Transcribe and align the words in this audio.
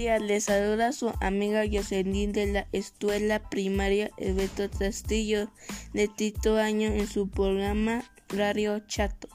Les 0.00 0.44
saluda 0.44 0.92
su 0.92 1.12
amiga 1.20 1.64
Jocelyn 1.70 2.32
de 2.32 2.46
la 2.46 2.66
Escuela 2.72 3.50
Primaria 3.50 4.10
Alberto 4.18 4.70
Castillo 4.70 5.50
de 5.92 6.08
Tito 6.08 6.56
Año 6.56 6.88
en 6.88 7.06
su 7.06 7.28
programa 7.28 8.02
Radio 8.30 8.78
Chato. 8.86 9.28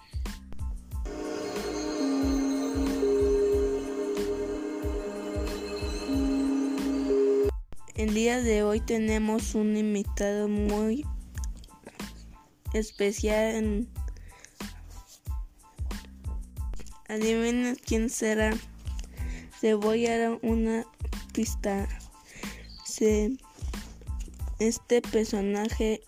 El 7.93 8.15
día 8.15 8.41
de 8.41 8.63
hoy 8.63 8.79
tenemos 8.79 9.53
un 9.53 9.77
invitado 9.77 10.47
muy 10.47 11.05
especial. 12.73 13.87
Adivinen 17.07 17.77
quién 17.85 18.09
será. 18.09 18.51
Se 19.59 19.73
voy 19.73 20.05
a 20.07 20.17
dar 20.17 20.39
una 20.41 20.85
pista. 21.33 21.87
Este 24.59 25.01
personaje 25.01 26.01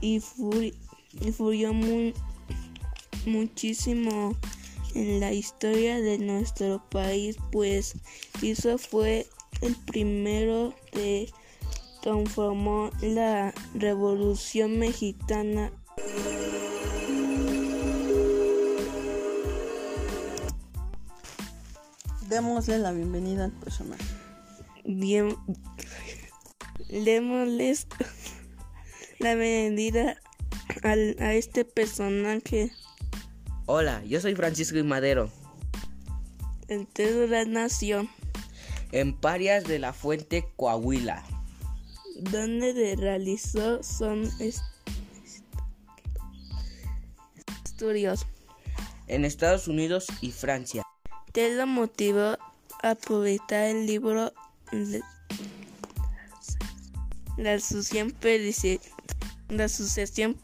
y, 0.00 0.20
furió 0.20 1.72
muy, 1.72 2.14
muchísimo 3.26 4.36
en 4.94 5.18
la 5.18 5.32
historia 5.32 6.00
de 6.00 6.18
nuestro 6.18 6.82
país, 6.88 7.36
pues 7.50 7.94
hizo 8.42 8.78
fue 8.78 9.26
el 9.60 9.74
primero 9.74 10.74
que 10.92 11.30
transformó 12.02 12.90
la 13.00 13.54
Revolución 13.74 14.78
Mexicana. 14.78 15.72
Démosle 22.32 22.78
la 22.78 22.92
bienvenida 22.92 23.44
al 23.44 23.52
personaje. 23.52 24.02
Bien, 24.86 25.36
démosles 26.88 27.86
la 29.18 29.34
bienvenida 29.34 30.16
a 30.82 31.34
este 31.34 31.66
personaje. 31.66 32.72
Hola, 33.66 34.02
yo 34.06 34.18
soy 34.18 34.34
Francisco 34.34 34.82
Madero. 34.82 35.28
El 36.68 36.88
de 36.94 37.28
la 37.28 37.44
Nación 37.44 38.08
en 38.92 39.14
Parias 39.14 39.64
de 39.64 39.78
la 39.78 39.92
Fuente, 39.92 40.48
Coahuila. 40.56 41.22
Donde 42.18 42.96
realizó 42.96 43.82
son 43.82 44.22
estudios 47.66 48.24
en 49.06 49.26
Estados 49.26 49.68
Unidos 49.68 50.06
y 50.22 50.30
Francia. 50.30 50.81
Te 51.32 51.54
lo 51.54 51.66
motivó 51.66 52.36
a 52.82 52.94
publicar 52.94 53.64
el 53.64 53.86
libro 53.86 54.32
La 57.36 57.54
Asociación 57.54 58.12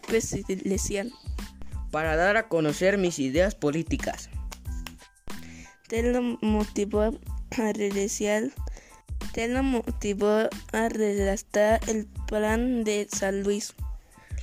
Presidencial 0.07 1.13
para 1.91 2.17
dar 2.17 2.37
a 2.37 2.49
conocer 2.49 2.99
mis 2.99 3.19
ideas 3.19 3.55
políticas. 3.55 4.31
Te 5.89 6.03
lo 6.03 6.23
motivó 6.41 7.19
te 7.51 8.51
Tela 9.33 9.63
motivó 9.63 10.49
a 10.73 10.89
redactar 10.89 11.81
el 11.89 12.07
plan 12.27 12.85
de 12.85 13.09
San 13.11 13.43
Luis. 13.43 13.75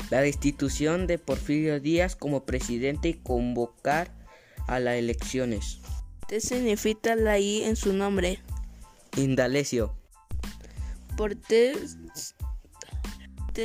La 0.09 0.21
destitución 0.21 1.07
de 1.07 1.17
Porfirio 1.17 1.79
Díaz 1.79 2.15
como 2.15 2.45
presidente 2.45 3.09
y 3.09 3.13
convocar 3.13 4.11
a 4.67 4.79
las 4.79 4.95
elecciones. 4.95 5.79
¿Qué 6.27 6.41
significa 6.41 7.15
la 7.15 7.39
I 7.39 7.63
en 7.63 7.75
su 7.75 7.93
nombre? 7.93 8.39
Indalecio. 9.15 9.93
Por 11.15 11.35
te, 11.35 11.75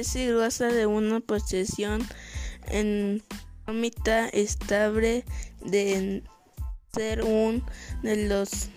se 0.04 0.32
goza 0.32 0.66
de 0.66 0.86
una 0.86 1.20
posesión 1.20 2.06
en 2.68 3.22
mitad 3.66 4.28
estable 4.32 5.24
de 5.64 6.22
ser 6.92 7.22
uno 7.24 7.64
de 8.02 8.28
los 8.28 8.68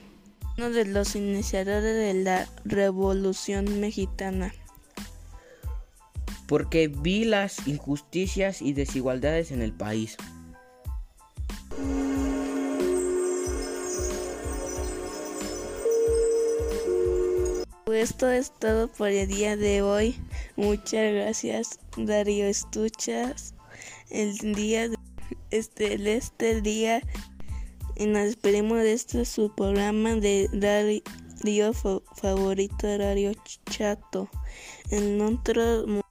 uno 0.57 0.69
de 0.69 0.85
los 0.85 1.15
iniciadores 1.15 1.95
de 1.95 2.23
la 2.23 2.47
Revolución 2.63 3.79
Mexicana. 3.79 4.53
Porque 6.47 6.87
vi 6.87 7.25
las 7.25 7.67
injusticias 7.67 8.61
y 8.61 8.73
desigualdades 8.73 9.51
en 9.51 9.61
el 9.63 9.73
país. 9.73 10.15
Esto 18.03 18.29
es 18.29 18.51
todo 18.59 18.89
por 18.89 19.07
el 19.07 19.29
día 19.29 19.55
de 19.55 19.81
hoy. 19.81 20.19
Muchas 20.57 21.13
gracias 21.13 21.79
Darío 21.95 22.45
Estuchas. 22.45 23.53
El 24.09 24.37
día 24.53 24.89
de 24.89 24.97
este, 25.51 26.17
este 26.17 26.59
día 26.59 27.01
y 27.95 28.05
nos 28.07 28.23
despedimos 28.25 28.79
de 28.79 28.91
este 28.91 29.23
su 29.23 29.55
programa 29.55 30.15
de 30.15 30.49
radio 31.43 31.73
favorito, 31.73 32.97
Radio 32.97 33.31
Chato. 33.69 34.29
En 34.91 35.21
otro 35.21 36.03